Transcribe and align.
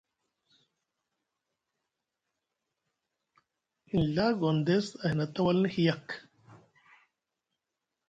Nɵa 4.03 4.25
Gondes 4.39 4.87
a 5.03 5.05
hina 5.09 5.25
tawalni 5.33 5.69
hiyak. 5.75 6.07